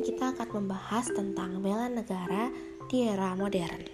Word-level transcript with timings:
kita 0.00 0.32
akan 0.32 0.64
membahas 0.64 1.12
tentang 1.12 1.60
bela 1.60 1.92
negara 1.92 2.48
di 2.88 3.04
era 3.04 3.36
modern. 3.36 3.84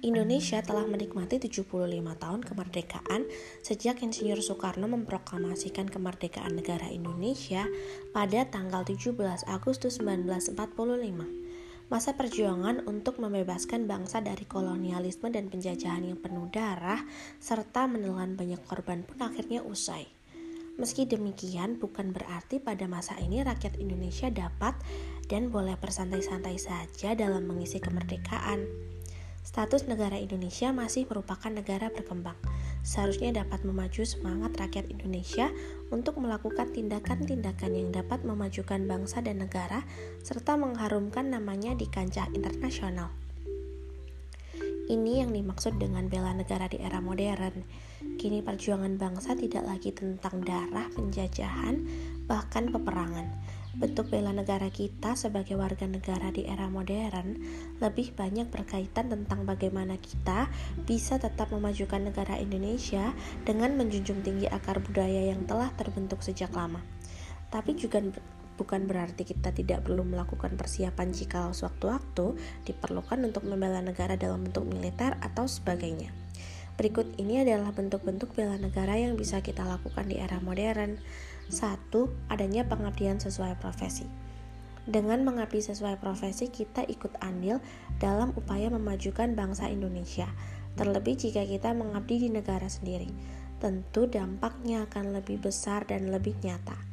Indonesia 0.00 0.64
telah 0.64 0.88
menikmati 0.88 1.36
75 1.36 1.68
tahun 2.16 2.40
kemerdekaan 2.40 3.28
sejak 3.60 4.00
Insinyur 4.00 4.40
Soekarno 4.40 4.88
memproklamasikan 4.88 5.92
kemerdekaan 5.92 6.56
negara 6.56 6.88
Indonesia 6.88 7.68
pada 8.12 8.48
tanggal 8.48 8.84
17 8.84 9.16
Agustus 9.44 10.00
1945. 10.00 10.56
Masa 11.92 12.16
perjuangan 12.16 12.84
untuk 12.88 13.20
membebaskan 13.20 13.84
bangsa 13.84 14.24
dari 14.24 14.48
kolonialisme 14.48 15.28
dan 15.28 15.52
penjajahan 15.52 16.08
yang 16.08 16.16
penuh 16.16 16.48
darah 16.48 17.04
serta 17.36 17.84
menelan 17.84 18.40
banyak 18.40 18.62
korban 18.64 19.04
pun 19.04 19.20
akhirnya 19.20 19.60
usai. 19.60 20.08
Meski 20.80 21.04
demikian, 21.04 21.76
bukan 21.76 22.16
berarti 22.16 22.56
pada 22.56 22.88
masa 22.88 23.12
ini 23.20 23.44
rakyat 23.44 23.76
Indonesia 23.76 24.32
dapat 24.32 24.72
dan 25.28 25.52
boleh 25.52 25.76
bersantai-santai 25.76 26.56
saja 26.56 27.12
dalam 27.12 27.44
mengisi 27.44 27.84
kemerdekaan. 27.84 28.64
Status 29.44 29.84
negara 29.84 30.16
Indonesia 30.16 30.72
masih 30.72 31.04
merupakan 31.04 31.52
negara 31.52 31.92
berkembang. 31.92 32.40
Seharusnya 32.80 33.44
dapat 33.44 33.60
memacu 33.60 34.08
semangat 34.08 34.56
rakyat 34.56 34.88
Indonesia 34.88 35.52
untuk 35.92 36.16
melakukan 36.16 36.72
tindakan-tindakan 36.72 37.76
yang 37.76 37.92
dapat 37.92 38.24
memajukan 38.24 38.88
bangsa 38.88 39.20
dan 39.20 39.44
negara, 39.44 39.84
serta 40.24 40.56
mengharumkan 40.56 41.28
namanya 41.28 41.76
di 41.76 41.84
kancah 41.92 42.24
internasional. 42.32 43.12
Ini 44.90 45.22
yang 45.22 45.30
dimaksud 45.30 45.78
dengan 45.78 46.10
bela 46.10 46.34
negara 46.34 46.66
di 46.66 46.82
era 46.82 46.98
modern. 46.98 47.62
Kini 48.18 48.42
perjuangan 48.42 48.98
bangsa 48.98 49.38
tidak 49.38 49.62
lagi 49.62 49.94
tentang 49.94 50.42
darah, 50.42 50.90
penjajahan, 50.90 51.86
bahkan 52.26 52.74
peperangan. 52.74 53.30
Bentuk 53.78 54.10
bela 54.10 54.34
negara 54.34 54.66
kita 54.66 55.14
sebagai 55.14 55.54
warga 55.54 55.86
negara 55.86 56.34
di 56.34 56.42
era 56.42 56.66
modern 56.66 57.38
lebih 57.78 58.18
banyak 58.18 58.50
berkaitan 58.50 59.14
tentang 59.14 59.46
bagaimana 59.46 59.94
kita 59.94 60.50
bisa 60.82 61.22
tetap 61.22 61.54
memajukan 61.54 62.10
negara 62.10 62.34
Indonesia 62.42 63.14
dengan 63.46 63.78
menjunjung 63.78 64.26
tinggi 64.26 64.50
akar 64.50 64.82
budaya 64.82 65.30
yang 65.30 65.46
telah 65.46 65.70
terbentuk 65.78 66.18
sejak 66.18 66.50
lama. 66.50 66.82
Tapi 67.54 67.78
juga 67.78 68.02
bukan 68.60 68.84
berarti 68.84 69.24
kita 69.24 69.56
tidak 69.56 69.88
perlu 69.88 70.04
melakukan 70.04 70.60
persiapan 70.60 71.16
jika 71.16 71.48
sewaktu-waktu 71.56 72.36
diperlukan 72.68 73.24
untuk 73.24 73.48
membela 73.48 73.80
negara 73.80 74.20
dalam 74.20 74.44
bentuk 74.44 74.68
militer 74.68 75.16
atau 75.24 75.48
sebagainya. 75.48 76.12
Berikut 76.76 77.08
ini 77.16 77.40
adalah 77.40 77.72
bentuk-bentuk 77.72 78.36
bela 78.36 78.60
negara 78.60 79.00
yang 79.00 79.16
bisa 79.16 79.40
kita 79.40 79.64
lakukan 79.64 80.04
di 80.04 80.20
era 80.20 80.36
modern. 80.44 81.00
Satu, 81.48 82.12
adanya 82.28 82.68
pengabdian 82.68 83.16
sesuai 83.20 83.56
profesi. 83.56 84.04
Dengan 84.88 85.20
mengabdi 85.24 85.60
sesuai 85.60 86.00
profesi, 86.00 86.48
kita 86.48 86.84
ikut 86.88 87.20
andil 87.20 87.60
dalam 88.00 88.32
upaya 88.32 88.72
memajukan 88.72 89.36
bangsa 89.36 89.68
Indonesia. 89.68 90.28
Terlebih 90.80 91.20
jika 91.20 91.44
kita 91.44 91.76
mengabdi 91.76 92.26
di 92.26 92.28
negara 92.32 92.64
sendiri, 92.64 93.12
tentu 93.60 94.08
dampaknya 94.08 94.88
akan 94.88 95.20
lebih 95.20 95.36
besar 95.36 95.84
dan 95.84 96.08
lebih 96.08 96.32
nyata. 96.40 96.89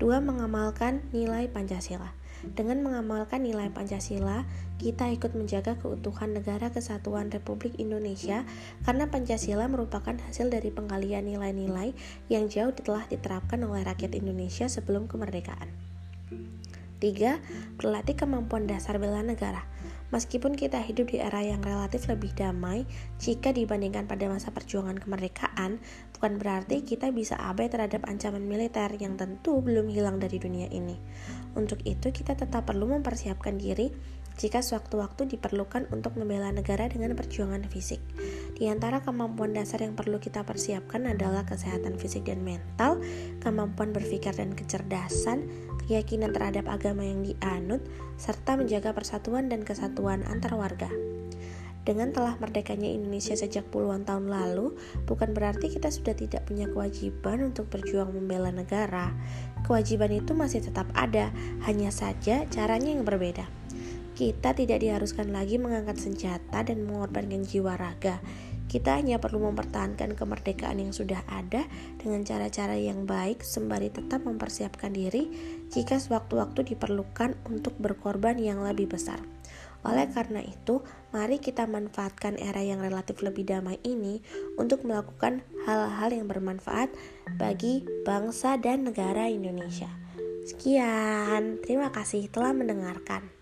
Dua, 0.00 0.16
mengamalkan 0.16 1.04
nilai 1.12 1.52
Pancasila. 1.52 2.16
Dengan 2.56 2.80
mengamalkan 2.80 3.44
nilai 3.44 3.68
Pancasila, 3.68 4.48
kita 4.80 5.12
ikut 5.12 5.36
menjaga 5.36 5.76
keutuhan 5.76 6.32
negara 6.32 6.72
kesatuan 6.72 7.28
Republik 7.28 7.76
Indonesia 7.76 8.48
karena 8.88 9.12
Pancasila 9.12 9.68
merupakan 9.68 10.16
hasil 10.16 10.48
dari 10.48 10.72
penggalian 10.72 11.28
nilai-nilai 11.28 11.92
yang 12.32 12.48
jauh 12.48 12.72
telah 12.72 13.04
diterapkan 13.12 13.60
oleh 13.60 13.84
rakyat 13.84 14.16
Indonesia 14.16 14.72
sebelum 14.72 15.04
kemerdekaan. 15.04 15.68
3. 17.04 17.76
Berlatih 17.76 18.16
kemampuan 18.16 18.64
dasar 18.64 18.96
bela 18.96 19.20
negara. 19.20 19.68
Meskipun 20.10 20.58
kita 20.58 20.82
hidup 20.82 21.14
di 21.14 21.22
era 21.22 21.38
yang 21.42 21.62
relatif 21.62 22.10
lebih 22.10 22.34
damai 22.34 22.82
jika 23.22 23.54
dibandingkan 23.54 24.10
pada 24.10 24.26
masa 24.26 24.50
perjuangan 24.50 24.98
kemerdekaan, 24.98 25.78
bukan 26.18 26.32
berarti 26.42 26.82
kita 26.82 27.14
bisa 27.14 27.38
abai 27.38 27.70
terhadap 27.70 28.06
ancaman 28.10 28.42
militer 28.42 28.90
yang 28.98 29.14
tentu 29.14 29.62
belum 29.62 29.86
hilang 29.86 30.18
dari 30.18 30.42
dunia 30.42 30.66
ini. 30.70 30.98
Untuk 31.54 31.82
itu, 31.86 32.10
kita 32.10 32.34
tetap 32.34 32.66
perlu 32.66 32.90
mempersiapkan 32.90 33.54
diri 33.54 33.94
jika 34.40 34.64
sewaktu-waktu 34.64 35.36
diperlukan 35.36 35.92
untuk 35.92 36.16
membela 36.16 36.48
negara 36.48 36.88
dengan 36.88 37.12
perjuangan 37.12 37.60
fisik. 37.68 38.00
Di 38.56 38.72
antara 38.72 39.04
kemampuan 39.04 39.52
dasar 39.52 39.84
yang 39.84 39.92
perlu 39.92 40.16
kita 40.16 40.48
persiapkan 40.48 41.04
adalah 41.04 41.44
kesehatan 41.44 42.00
fisik 42.00 42.24
dan 42.24 42.40
mental, 42.40 43.04
kemampuan 43.44 43.92
berpikir 43.92 44.32
dan 44.32 44.56
kecerdasan, 44.56 45.44
keyakinan 45.90 46.30
terhadap 46.30 46.70
agama 46.70 47.02
yang 47.02 47.26
dianut, 47.26 47.82
serta 48.14 48.54
menjaga 48.54 48.94
persatuan 48.94 49.50
dan 49.50 49.66
kesatuan 49.66 50.22
antar 50.30 50.54
warga. 50.54 50.86
Dengan 51.82 52.14
telah 52.14 52.38
merdekanya 52.38 52.86
Indonesia 52.86 53.34
sejak 53.34 53.66
puluhan 53.74 54.06
tahun 54.06 54.30
lalu, 54.30 54.78
bukan 55.10 55.34
berarti 55.34 55.66
kita 55.66 55.90
sudah 55.90 56.14
tidak 56.14 56.46
punya 56.46 56.70
kewajiban 56.70 57.50
untuk 57.50 57.66
berjuang 57.66 58.14
membela 58.14 58.54
negara. 58.54 59.10
Kewajiban 59.66 60.14
itu 60.14 60.30
masih 60.30 60.62
tetap 60.62 60.86
ada, 60.94 61.34
hanya 61.66 61.90
saja 61.90 62.46
caranya 62.46 62.94
yang 62.94 63.02
berbeda. 63.02 63.50
Kita 64.14 64.54
tidak 64.54 64.84
diharuskan 64.84 65.34
lagi 65.34 65.56
mengangkat 65.56 65.98
senjata 65.98 66.62
dan 66.62 66.86
mengorbankan 66.86 67.42
jiwa 67.42 67.74
raga. 67.74 68.22
Kita 68.70 69.02
hanya 69.02 69.18
perlu 69.18 69.42
mempertahankan 69.50 70.14
kemerdekaan 70.14 70.78
yang 70.78 70.94
sudah 70.94 71.26
ada 71.26 71.66
dengan 71.98 72.22
cara-cara 72.22 72.78
yang 72.78 73.02
baik 73.02 73.42
sembari 73.42 73.90
tetap 73.90 74.22
mempersiapkan 74.22 74.94
diri 74.94 75.26
jika 75.74 75.98
sewaktu-waktu 75.98 76.70
diperlukan 76.70 77.34
untuk 77.50 77.74
berkorban 77.82 78.38
yang 78.38 78.62
lebih 78.62 78.94
besar. 78.94 79.18
Oleh 79.82 80.06
karena 80.14 80.38
itu, 80.44 80.86
mari 81.10 81.42
kita 81.42 81.66
manfaatkan 81.66 82.38
era 82.38 82.62
yang 82.62 82.78
relatif 82.78 83.18
lebih 83.26 83.48
damai 83.48 83.82
ini 83.82 84.22
untuk 84.54 84.86
melakukan 84.86 85.42
hal-hal 85.66 86.14
yang 86.14 86.30
bermanfaat 86.30 86.94
bagi 87.40 87.82
bangsa 88.06 88.54
dan 88.54 88.86
negara 88.86 89.26
Indonesia. 89.26 89.90
Sekian, 90.46 91.58
terima 91.64 91.90
kasih 91.90 92.30
telah 92.30 92.54
mendengarkan. 92.54 93.39